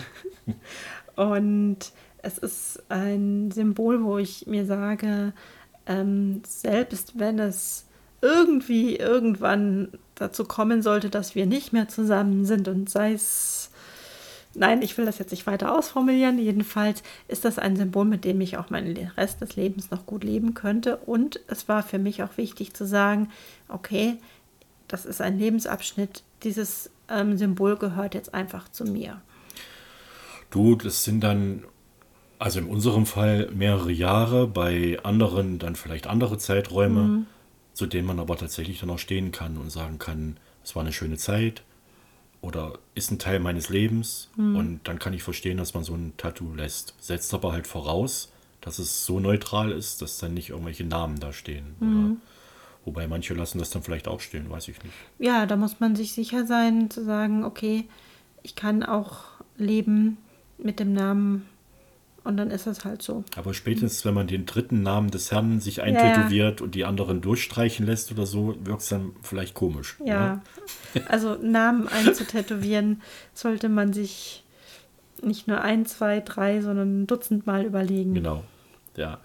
[1.16, 1.78] Und
[2.22, 5.34] es ist ein Symbol, wo ich mir sage,
[5.86, 7.86] ähm, selbst wenn es
[8.22, 13.71] irgendwie irgendwann dazu kommen sollte, dass wir nicht mehr zusammen sind und sei es,
[14.54, 18.42] nein, ich will das jetzt nicht weiter ausformulieren, jedenfalls ist das ein Symbol, mit dem
[18.42, 20.98] ich auch meinen Rest des Lebens noch gut leben könnte.
[20.98, 23.30] Und es war für mich auch wichtig zu sagen,
[23.70, 24.18] okay,
[24.88, 29.22] das ist ein Lebensabschnitt, dieses ähm, Symbol gehört jetzt einfach zu mir.
[30.50, 31.64] Du, das sind dann,
[32.40, 37.26] also in unserem Fall mehrere Jahre, bei anderen dann vielleicht andere Zeiträume, Mhm.
[37.74, 40.92] zu denen man aber tatsächlich dann auch stehen kann und sagen kann, es war eine
[40.92, 41.64] schöne Zeit
[42.42, 44.30] oder ist ein Teil meines Lebens.
[44.36, 44.56] Mhm.
[44.56, 46.96] Und dann kann ich verstehen, dass man so ein Tattoo lässt.
[47.00, 51.34] Setzt aber halt voraus, dass es so neutral ist, dass dann nicht irgendwelche Namen da
[51.34, 51.76] stehen.
[51.80, 52.18] Mhm.
[52.84, 54.96] Wobei manche lassen das dann vielleicht auch stehen, weiß ich nicht.
[55.20, 57.88] ja, da muss man sich sicher sein, zu sagen, okay,
[58.42, 59.26] ich kann auch
[59.56, 60.18] leben
[60.58, 61.48] mit dem Namen
[62.24, 63.24] und dann ist es halt so.
[63.36, 65.84] Aber spätestens, wenn man den dritten Namen des Herrn sich ja.
[65.84, 69.98] eintätowiert und die anderen durchstreichen lässt oder so, wirkt es dann vielleicht komisch.
[70.06, 70.42] Ja,
[71.08, 73.02] also Namen einzutätowieren
[73.34, 74.44] sollte man sich
[75.24, 78.12] nicht nur ein, zwei, drei, sondern ein Dutzend Mal überlegen.
[78.12, 78.20] Oder?
[78.20, 78.44] Genau.
[78.98, 79.20] Ja.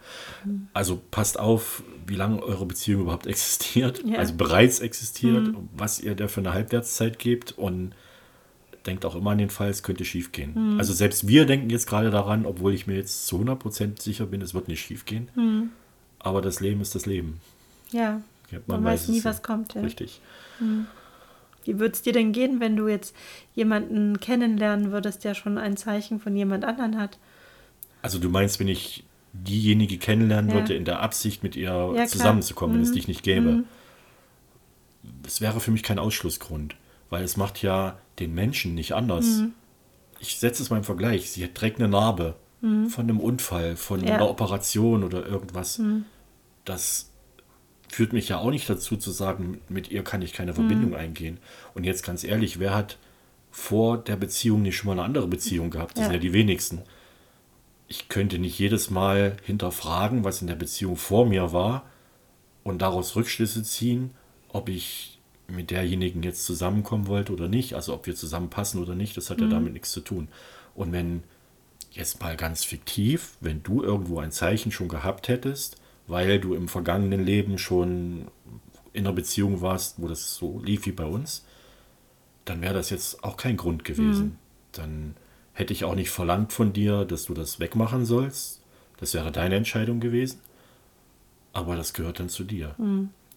[0.74, 4.18] Also passt auf, wie lange eure Beziehung überhaupt existiert, Ja.
[4.18, 7.92] also bereits existiert, was ihr der für eine Halbwertszeit gebt und
[8.86, 10.76] denkt auch immer an den Fall, es könnte schief gehen.
[10.78, 14.40] Also selbst wir denken jetzt gerade daran, obwohl ich mir jetzt zu 100% sicher bin,
[14.42, 15.70] es wird nicht schief gehen.
[16.18, 17.40] Aber das Leben ist das Leben.
[17.92, 18.20] Ja,
[18.50, 19.74] Ja, man, weiß es nie, was kommt.
[19.74, 19.80] Ja.
[19.82, 20.20] Richtig.
[21.64, 23.14] Wie würde es dir denn gehen, wenn du jetzt
[23.54, 27.18] jemanden kennenlernen würdest, der schon ein Zeichen von jemand anderen hat?
[28.02, 30.56] Also du meinst, wenn ich diejenige kennenlernen Ja.
[30.56, 31.72] würde, in der Absicht, mit ihr.
[31.94, 32.06] Mhm.
[32.06, 33.64] zusammenzukommen, wenn es dich nicht gäbe.
[35.22, 36.74] Das wäre für mich kein Ausschlussgrund,
[37.10, 39.26] weil es macht ja den Menschen nicht anders.
[39.26, 39.52] Mhm.
[40.20, 41.30] Ich setze es mal im Vergleich.
[41.30, 44.06] Sie trägt eine Narbe von einem Unfall, von Mhm.
[44.06, 44.14] Ja.
[44.14, 44.16] Mhm.
[44.22, 45.80] einer Operation oder irgendwas.
[46.64, 47.10] Das
[47.88, 50.96] führt mich ja auch nicht dazu zu sagen, mit ihr kann ich keine Verbindung Mhm.
[50.96, 51.38] eingehen.
[51.74, 52.98] Und jetzt ganz ehrlich, wer hat
[53.52, 55.92] vor der Beziehung nicht schon mal eine andere Beziehung gehabt?
[55.92, 56.04] Das Ja.
[56.06, 56.82] sind ja die wenigsten.
[57.88, 61.84] Ich könnte nicht jedes Mal hinterfragen, was in der Beziehung vor mir war,
[62.64, 64.10] und daraus Rückschlüsse ziehen,
[64.48, 65.15] ob ich
[65.48, 69.40] mit derjenigen jetzt zusammenkommen wollte oder nicht, also ob wir zusammenpassen oder nicht, das hat
[69.40, 70.28] ja damit nichts zu tun.
[70.74, 71.22] Und wenn
[71.92, 76.68] jetzt mal ganz fiktiv, wenn du irgendwo ein Zeichen schon gehabt hättest, weil du im
[76.68, 78.28] vergangenen Leben schon
[78.92, 81.44] in einer Beziehung warst, wo das so lief wie bei uns,
[82.44, 84.38] dann wäre das jetzt auch kein Grund gewesen.
[84.72, 85.16] Dann
[85.52, 88.60] hätte ich auch nicht verlangt von dir, dass du das wegmachen sollst.
[88.98, 90.40] Das wäre deine Entscheidung gewesen.
[91.52, 92.74] Aber das gehört dann zu dir.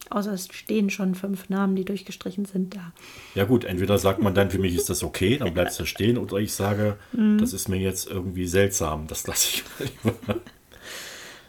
[0.10, 2.94] Außer es stehen schon fünf Namen, die durchgestrichen sind da.
[3.36, 5.86] Ja gut, entweder sagt man dann, für mich ist das okay, dann bleibt es da
[5.86, 9.64] stehen, oder ich sage, das ist mir jetzt irgendwie seltsam, das lasse ich
[10.04, 10.42] mal lieber.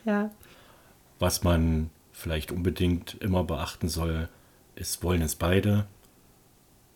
[0.06, 0.30] Ja,
[1.18, 4.30] Was man vielleicht unbedingt immer beachten soll,
[4.76, 5.86] ist, wollen es beide,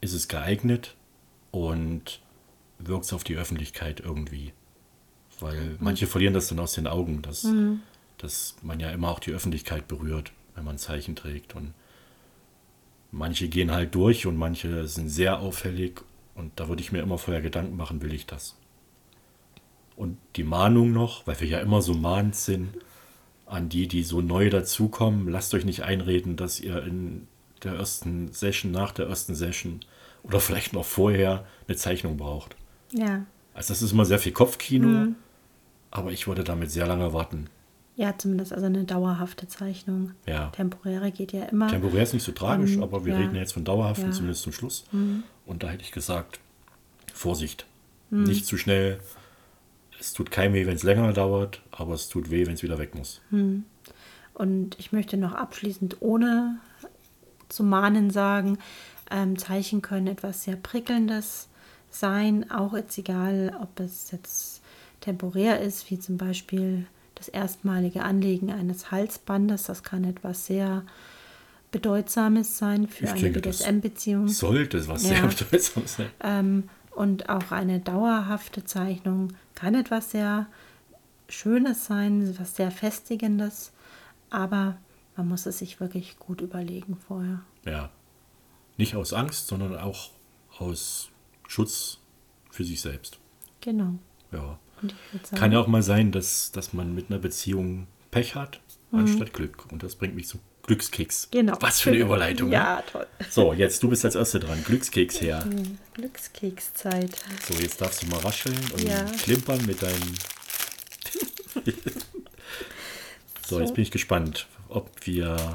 [0.01, 0.97] ist es geeignet
[1.51, 2.21] und
[2.79, 4.53] wirkt es auf die Öffentlichkeit irgendwie.
[5.39, 7.47] Weil manche verlieren das dann aus den Augen, dass,
[8.19, 11.55] dass man ja immer auch die Öffentlichkeit berührt, wenn man Zeichen trägt.
[11.55, 11.75] Und
[13.11, 16.03] manche gehen halt durch und manche sind sehr auffällig
[16.35, 18.57] und da würde ich mir immer vorher Gedanken machen, will ich das?
[19.97, 22.71] Und die Mahnung noch, weil wir ja immer so mahnend sind,
[23.47, 27.29] an die, die so neu dazukommen, lasst euch nicht einreden, dass ihr in
[27.63, 29.81] der ersten Session, nach der ersten Session
[30.23, 32.57] oder vielleicht noch vorher eine Zeichnung braucht.
[32.91, 33.27] ja.
[33.53, 35.15] Also das ist immer sehr viel Kopfkino,
[35.93, 37.49] aber ich würde damit sehr lange warten.
[37.97, 40.13] Ja, zumindest also eine dauerhafte Zeichnung.
[40.27, 40.49] Ja.
[40.49, 41.69] Temporäre geht ja immer.
[41.69, 43.21] Temporär ist nicht so tragisch, Ähm, aber wir ja.
[43.21, 44.09] reden ja jetzt von dauerhaften, Ja.
[44.11, 44.15] Mhm.
[44.15, 44.85] zumindest zum Schluss.
[45.47, 46.41] Und da hätte ich gesagt,
[47.13, 47.67] Vorsicht,
[48.11, 48.99] nicht zu schnell.
[50.01, 52.79] Es tut keinem weh, wenn es länger dauert, aber es tut weh, wenn es wieder
[52.79, 53.21] weg muss.
[54.35, 56.59] Und ich möchte noch abschließend, ohne
[57.49, 58.59] zu mahnen, sagen,
[59.11, 61.49] ähm, Zeichen können etwas sehr Prickelndes
[61.91, 64.63] sein, auch jetzt egal, ob es jetzt
[65.01, 66.87] temporär ist, wie zum Beispiel
[67.27, 69.65] das erstmalige Anlegen eines Halsbandes.
[69.65, 70.85] Das kann etwas sehr
[71.71, 74.29] Bedeutsames sein für Ich eine BDSM-Beziehung.
[74.29, 75.09] Sollte es was Ja.
[75.09, 76.11] sehr bedeutsames sein.
[76.21, 80.47] Ähm, und auch eine dauerhafte Zeichnung kann etwas sehr
[81.29, 83.73] Schönes sein, was sehr Festigendes,
[84.31, 84.77] aber
[85.17, 87.41] man muss es sich wirklich gut überlegen vorher.
[87.65, 87.91] Ja.
[88.77, 90.11] Nicht aus Angst, sondern auch
[90.59, 91.09] aus
[91.49, 91.99] Schutz
[92.51, 93.19] für sich selbst.
[93.61, 93.95] Genau.
[94.33, 94.59] Ja.
[95.35, 98.61] Kann ja auch mal sein, dass, dass man mit einer Beziehung Pech hat,
[98.93, 99.71] anstatt Glück.
[99.73, 101.27] Und das bringt mich zum Glückskeks.
[101.33, 101.37] Mhm.
[101.39, 101.57] genau.
[101.61, 102.49] Was für eine Überleitung.
[102.49, 102.55] ne?
[102.55, 103.07] Ja, toll.
[103.31, 104.63] So, jetzt du bist als Erste dran.
[104.65, 105.47] Glückskeks her.
[105.95, 107.11] Glückskekszeit.
[107.47, 109.05] So, jetzt darfst du mal rascheln und Ja.
[109.05, 110.15] klimpern mit deinem.
[113.47, 115.55] so, jetzt bin ich gespannt, ob wir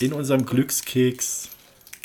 [0.00, 1.48] in unserem Glückskeks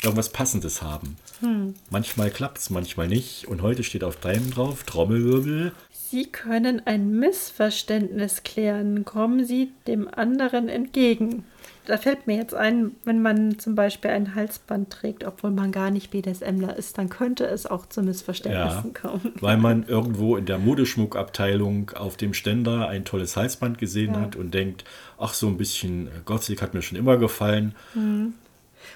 [0.02, 1.16] irgendwas Passendes haben.
[1.40, 1.74] Hm.
[1.90, 3.46] Manchmal klappt es, manchmal nicht.
[3.48, 5.72] Und heute steht auf deinem drauf Trommelwirbel.
[5.92, 9.04] Sie können ein Missverständnis klären.
[9.04, 11.44] Kommen Sie dem anderen entgegen.
[11.86, 15.90] Da fällt mir jetzt ein, wenn man zum Beispiel ein Halsband trägt, obwohl man gar
[15.90, 19.32] nicht BDSMler ist, dann könnte es auch zu Ja, Missverständnissen kommen.
[19.40, 24.20] weil man irgendwo in der Modeschmuckabteilung auf dem Ständer ein tolles Halsband gesehen Ja.
[24.20, 24.84] hat und denkt,
[25.18, 27.74] ach, so ein bisschen äh, Gothic hat mir schon immer gefallen.
[27.94, 28.34] Mhm.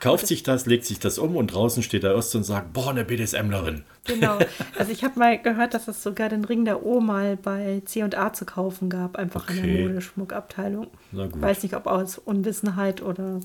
[0.01, 2.91] Kauft sich das, legt sich das um und draußen steht der Erste und sagt, boah,
[2.91, 3.85] eine BDSMlerin.
[4.05, 4.39] Genau.
[4.79, 8.33] Also ich habe mal gehört, dass es sogar den Ring der O mal bei C&A
[8.33, 9.77] zu kaufen gab, einfach in Okay.
[9.77, 10.89] der Modeschmuckabteilung.
[11.13, 11.41] Na gut.
[11.41, 13.41] Weiß nicht, ob aus Unwissenheit oder...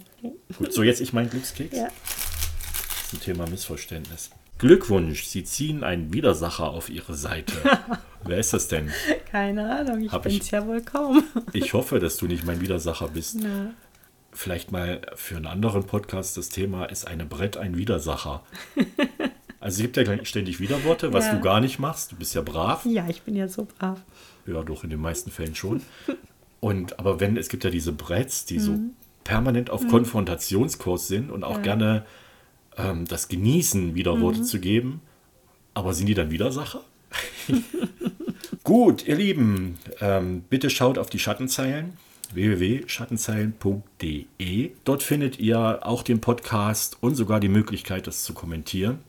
[0.58, 1.78] Gut, so jetzt ich mein Glückskeks.
[1.78, 1.88] Ja.
[3.10, 4.30] Zum Thema Missverständnis.
[4.58, 7.54] Glückwunsch, Sie ziehen einen Widersacher auf Ihre Seite.
[8.26, 8.92] Wer ist das denn?
[9.32, 11.24] Keine Ahnung, ich Hab bin ich- es ja wohl kaum.
[11.54, 13.38] Ich hoffe, dass du nicht mein Widersacher bist.
[13.42, 13.72] Na,
[14.32, 18.44] Vielleicht mal für einen anderen Podcast das Thema ist eine Brett ein Widersacher.
[19.62, 21.34] Also es gibt ja ständig Widerworte, was Ja.
[21.36, 22.14] du gar nicht machst.
[22.14, 22.86] Du bist ja brav.
[22.86, 24.00] ja, ich bin ja so brav.
[24.48, 25.82] Ja, doch in den meisten Fällen schon.
[26.62, 28.80] Und aber wenn es gibt ja diese Bretts, die so
[29.26, 31.62] permanent auf Konfrontationskurs sind und auch Ja.
[31.62, 32.06] gerne
[32.78, 35.02] ähm, das genießen, Widerworte zu geben.
[35.74, 36.82] Aber sind die dann Widersacher?
[38.64, 41.98] Gut, ihr Lieben, ähm, bitte schaut auf die Schattenzeilen
[42.34, 44.72] www.schattenzeilen.de.
[44.84, 49.00] Dort findet ihr auch den Podcast und sogar die Möglichkeit, das zu kommentieren.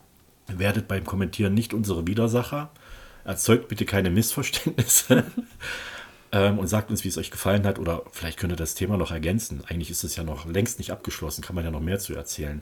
[0.47, 2.71] Werdet beim Kommentieren nicht unsere Widersacher.
[3.23, 5.23] Erzeugt bitte keine Missverständnisse.
[6.31, 7.79] ähm, und sagt uns, wie es euch gefallen hat.
[7.79, 9.63] Oder vielleicht könnt ihr das Thema noch ergänzen.
[9.67, 12.61] Eigentlich ist es ja noch längst nicht abgeschlossen, kann man ja noch mehr zu erzählen.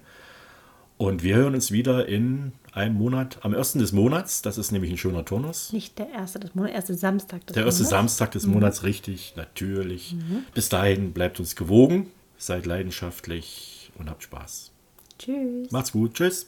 [1.00, 3.74] Und wir hören uns wieder in einem Monat, am 1.
[3.74, 4.42] des Monats.
[4.42, 5.72] Das ist nämlich ein schöner Turnus.
[5.72, 7.90] Nicht der erste des Monats, erste Samstag des Der erste Monats.
[7.90, 10.18] Samstag des Monats, richtig, natürlich.
[10.54, 12.08] Bis dahin bleibt uns gewogen,
[12.38, 14.72] seid leidenschaftlich und habt Spaß.
[15.18, 15.72] Tschüss.
[15.72, 16.48] Macht's gut, tschüss.